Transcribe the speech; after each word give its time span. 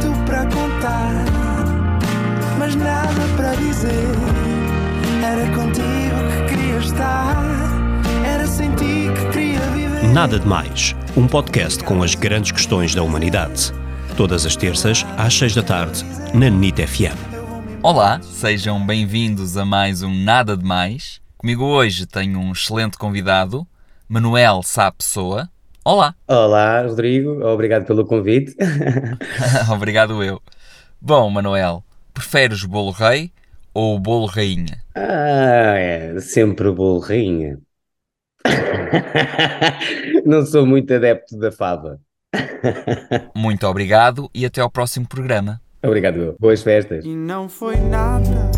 tanto 0.00 0.24
para 0.24 0.44
contar, 0.46 1.24
mas 2.58 2.74
nada 2.74 3.20
para 3.36 3.54
dizer. 3.56 3.90
Era 5.22 5.46
contigo 5.54 6.46
que 6.46 6.54
queria 6.54 6.78
estar, 6.78 7.36
era 8.24 8.46
sem 8.46 8.70
ti 8.74 9.08
que 9.14 9.32
queria 9.32 9.60
viver. 9.70 10.04
Nada 10.12 10.38
de 10.38 10.46
Mais, 10.46 10.94
um 11.16 11.26
podcast 11.26 11.82
com 11.82 12.02
as 12.02 12.14
grandes 12.14 12.52
questões 12.52 12.94
da 12.94 13.02
humanidade. 13.02 13.72
Todas 14.16 14.46
as 14.46 14.56
terças, 14.56 15.04
às 15.16 15.34
seis 15.34 15.54
da 15.54 15.62
tarde, 15.62 16.04
na 16.34 16.48
NIT 16.48 16.86
FM. 16.86 17.18
Olá, 17.82 18.20
sejam 18.22 18.84
bem-vindos 18.84 19.56
a 19.56 19.64
mais 19.64 20.02
um 20.02 20.12
Nada 20.12 20.56
de 20.56 20.64
Mais. 20.64 21.20
Comigo 21.36 21.64
hoje 21.64 22.06
tenho 22.06 22.38
um 22.38 22.52
excelente 22.52 22.98
convidado, 22.98 23.66
Manuel 24.08 24.62
Sá 24.62 24.90
Pessoa. 24.90 25.48
Olá! 25.90 26.14
Olá, 26.28 26.82
Rodrigo, 26.82 27.42
obrigado 27.46 27.86
pelo 27.86 28.04
convite. 28.04 28.54
Obrigado 29.72 30.22
eu. 30.22 30.38
Bom, 31.00 31.30
Manuel, 31.30 31.82
preferes 32.12 32.62
o 32.62 32.68
bolo 32.68 32.90
rei 32.90 33.32
ou 33.72 33.96
o 33.96 33.98
bolo 33.98 34.26
rainha? 34.26 34.82
Ah, 34.94 35.78
é 35.78 36.20
sempre 36.20 36.68
o 36.68 36.74
bolo 36.74 36.98
rainha. 36.98 37.58
Não 40.26 40.44
sou 40.44 40.66
muito 40.66 40.92
adepto 40.92 41.38
da 41.38 41.50
fava. 41.50 41.98
Muito 43.34 43.66
obrigado 43.66 44.28
e 44.34 44.44
até 44.44 44.60
ao 44.60 44.70
próximo 44.70 45.08
programa. 45.08 45.58
Obrigado, 45.82 46.18
eu. 46.18 46.36
Boas 46.38 46.60
festas. 46.60 47.02
E 47.02 47.16
não 47.16 47.48
foi 47.48 47.76
nada 47.76 48.50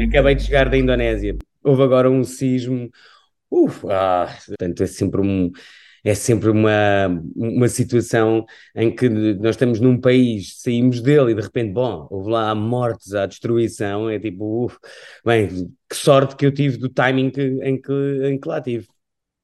Acabei 0.00 0.34
de 0.34 0.42
chegar 0.44 0.68
da 0.68 0.76
Indonésia. 0.76 1.36
Houve 1.62 1.82
agora 1.82 2.10
um 2.10 2.22
sismo. 2.24 2.90
Uf, 3.50 3.86
ah, 3.90 4.26
portanto, 4.46 4.82
é 4.82 4.86
sempre 4.86 5.20
um, 5.20 5.50
é 6.04 6.14
sempre 6.14 6.50
uma, 6.50 7.08
uma 7.34 7.68
situação 7.68 8.44
em 8.76 8.94
que 8.94 9.08
nós 9.08 9.50
estamos 9.56 9.80
num 9.80 9.98
país, 10.00 10.60
saímos 10.60 11.00
dele 11.00 11.32
e 11.32 11.34
de 11.34 11.40
repente, 11.40 11.72
bom, 11.72 12.06
houve 12.10 12.30
lá 12.30 12.54
mortes, 12.54 13.14
há 13.14 13.26
destruição, 13.26 14.10
é 14.10 14.18
tipo, 14.18 14.66
uf, 14.66 14.76
bem, 15.24 15.48
que 15.88 15.96
sorte 15.96 16.36
que 16.36 16.44
eu 16.46 16.52
tive 16.52 16.76
do 16.76 16.88
timing 16.88 17.30
que, 17.30 17.40
em, 17.40 17.80
que, 17.80 17.92
em 18.24 18.38
que 18.38 18.48
lá 18.48 18.60
tive. 18.60 18.86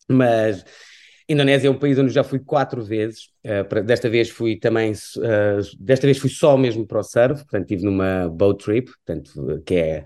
Mas 0.08 0.64
Indonésia 1.32 1.68
é 1.68 1.70
um 1.70 1.78
país 1.78 1.96
onde 1.96 2.12
já 2.12 2.24
fui 2.24 2.40
quatro 2.40 2.82
vezes. 2.82 3.28
Uh, 3.44 3.84
desta 3.84 4.10
vez 4.10 4.28
fui 4.28 4.58
também, 4.58 4.90
uh, 4.92 5.76
desta 5.78 6.04
vez 6.06 6.18
fui 6.18 6.28
só 6.28 6.56
mesmo 6.56 6.84
para 6.84 6.98
o 6.98 7.02
surf, 7.04 7.42
portanto 7.44 7.62
estive 7.70 7.84
numa 7.84 8.28
boat 8.28 8.64
trip, 8.64 8.90
portanto, 8.90 9.62
que 9.64 9.74
é, 9.74 10.04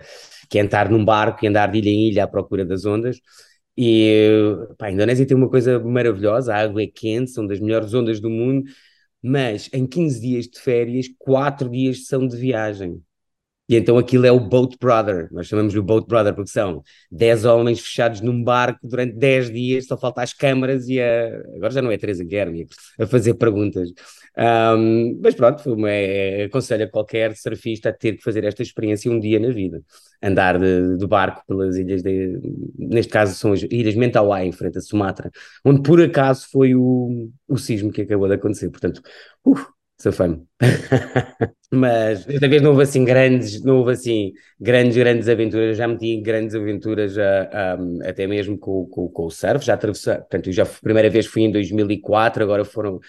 que 0.51 0.59
é 0.59 0.61
entrar 0.61 0.91
num 0.91 1.03
barco 1.03 1.43
e 1.45 1.49
andar 1.49 1.71
de 1.73 1.79
ilha 1.79 1.89
em 1.89 2.09
ilha 2.09 2.25
à 2.25 2.29
procura 2.29 2.65
das 2.65 2.85
ondas. 2.85 3.19
E 3.77 4.39
pá, 4.79 4.87
a 4.87 4.93
Indonésia 4.93 5.27
tem 5.27 5.37
uma 5.37 5.49
coisa 5.49 5.81
maravilhosa, 5.81 6.55
a 6.55 6.59
água 6.59 6.83
é 6.83 6.87
quente, 6.87 7.31
são 7.31 7.47
das 7.47 7.59
melhores 7.59 7.95
ondas 7.95 8.21
do 8.21 8.29
mundo, 8.29 8.71
mas 9.23 9.71
em 9.73 9.87
15 9.87 10.21
dias 10.21 10.47
de 10.47 10.61
férias, 10.61 11.07
4 11.19 11.71
dias 11.71 12.07
são 12.07 12.27
de 12.29 12.37
viagem. 12.37 13.03
E 13.69 13.77
então 13.77 13.97
aquilo 13.97 14.27
é 14.27 14.33
o 14.33 14.39
Boat 14.39 14.77
Brother, 14.79 15.29
nós 15.33 15.47
chamamos-lhe 15.47 15.79
o 15.79 15.83
Boat 15.83 16.07
Brother 16.07 16.35
porque 16.35 16.51
são 16.51 16.83
10 17.11 17.47
homens 17.47 17.81
fechados 17.81 18.21
num 18.21 18.45
barco 18.45 18.79
durante 18.83 19.15
10 19.17 19.51
dias, 19.51 19.87
só 19.87 19.97
falta 19.97 20.23
as 20.23 20.35
câmaras 20.35 20.87
e 20.87 21.01
a... 21.01 21.29
agora 21.57 21.71
já 21.71 21.81
não 21.81 21.91
é 21.91 21.97
Teresa 21.97 22.23
Guilherme 22.23 22.67
a 22.99 23.07
fazer 23.07 23.35
perguntas. 23.35 23.91
Um, 24.37 25.19
mas 25.23 25.35
pronto, 25.35 25.87
é, 25.87 26.45
aconselho 26.45 26.85
a 26.85 26.89
qualquer 26.89 27.37
surfista 27.37 27.89
a 27.89 27.93
ter 27.93 28.17
que 28.17 28.23
fazer 28.23 28.45
esta 28.45 28.63
experiência 28.63 29.11
um 29.11 29.19
dia 29.19 29.39
na 29.39 29.51
vida. 29.51 29.83
Andar 30.23 30.59
de, 30.59 30.99
de 30.99 31.07
barco 31.07 31.43
pelas 31.47 31.77
ilhas, 31.77 32.03
de, 32.03 32.41
neste 32.77 33.13
caso 33.13 33.35
são 33.35 33.53
as 33.53 33.63
ilhas 33.63 33.95
Mentawai, 33.95 34.47
em 34.47 34.53
frente 34.53 34.77
a 34.79 34.81
Sumatra, 34.81 35.31
onde 35.65 35.83
por 35.83 36.03
acaso 36.03 36.49
foi 36.51 36.75
o, 36.75 37.31
o 37.49 37.57
sismo 37.57 37.93
que 37.93 38.03
acabou 38.03 38.29
de 38.29 38.35
acontecer. 38.35 38.69
Portanto, 38.71 39.01
uh, 39.47 39.75
safame. 40.05 40.43
Mas 41.73 42.25
desta 42.25 42.49
vez 42.49 42.63
não 42.63 42.71
houve 42.71 42.83
assim 42.83 43.05
grandes, 43.05 43.63
não 43.65 43.79
houve 43.79 43.93
assim 43.93 44.33
grandes, 44.61 44.97
grandes 44.97 45.29
aventuras. 45.29 45.77
Já 45.77 45.89
meti 45.89 46.21
grandes 46.21 46.55
aventuras 46.55 47.19
a, 47.19 47.43
a, 47.53 48.09
até 48.09 48.27
mesmo 48.27 48.59
com, 48.59 48.87
com, 48.87 49.09
com 49.09 49.25
o 49.27 49.31
surf. 49.31 49.65
Já 49.65 49.75
atravessei, 49.75 50.15
portanto, 50.15 50.53
já 50.53 50.63
a 50.63 50.67
primeira 50.67 51.11
vez 51.11 51.27
fui 51.27 51.43
em 51.43 51.51
2004, 51.51 52.45
agora 52.45 52.65
foram 52.65 53.01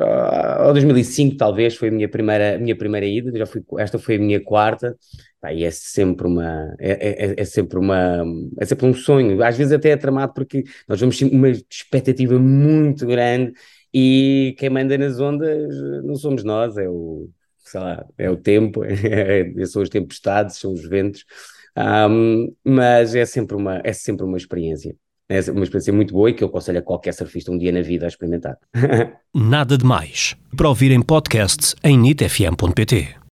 uh, 0.00 0.66
ou 0.66 0.72
2005 0.72 1.36
talvez 1.36 1.76
foi 1.76 1.88
a 1.88 1.92
minha 1.92 2.08
primeira, 2.08 2.58
minha 2.58 2.76
primeira 2.76 3.06
ida, 3.06 3.36
já 3.36 3.46
fui, 3.46 3.62
esta 3.78 3.98
foi 3.98 4.16
a 4.16 4.18
minha 4.18 4.40
quarta, 4.40 4.96
Pá, 5.40 5.52
e 5.52 5.64
é 5.64 5.70
sempre 5.70 6.26
uma, 6.26 6.74
é, 6.80 6.90
é, 6.90 7.34
é, 7.40 7.44
sempre 7.44 7.78
uma, 7.78 8.24
é 8.58 8.64
sempre 8.64 8.86
um 8.86 8.94
sonho, 8.94 9.42
às 9.42 9.56
vezes 9.56 9.72
até 9.72 9.90
é 9.90 9.96
tramado 9.96 10.32
porque 10.34 10.64
nós 10.88 11.00
vamos 11.00 11.20
uma 11.22 11.48
expectativa 11.48 12.38
muito 12.38 13.06
grande 13.06 13.52
e 13.92 14.54
quem 14.58 14.70
manda 14.70 14.96
nas 14.98 15.20
ondas 15.20 15.74
não 16.04 16.14
somos 16.14 16.44
nós, 16.44 16.76
é 16.76 16.88
o, 16.88 17.28
sei 17.58 17.80
lá, 17.80 18.04
é 18.16 18.30
o 18.30 18.36
tempo, 18.36 18.82
é, 18.84 19.66
são 19.66 19.82
as 19.82 19.88
tempestades, 19.88 20.56
são 20.56 20.72
os 20.72 20.86
ventos, 20.86 21.24
um, 22.10 22.52
mas 22.64 23.14
é 23.14 23.24
sempre 23.24 23.56
uma, 23.56 23.80
é 23.84 23.92
sempre 23.92 24.24
uma 24.24 24.36
experiência. 24.36 24.94
É 25.30 25.38
uma 25.50 25.62
experiência 25.62 25.92
muito 25.92 26.14
boa 26.14 26.30
e 26.30 26.32
que 26.32 26.42
eu 26.42 26.48
aconselho 26.48 26.78
a 26.78 26.82
qualquer 26.82 27.12
surfista 27.12 27.52
um 27.52 27.58
dia 27.58 27.70
na 27.70 27.82
vida 27.82 28.06
a 28.06 28.08
experimentar. 28.08 28.56
Nada 29.34 29.76
de 29.76 29.84
mais. 29.84 30.34
Para 30.56 30.70
ouvir 30.70 30.90
em 30.90 31.02
podcast 31.02 31.74
em 31.84 31.98
nitfm.pt. 31.98 33.17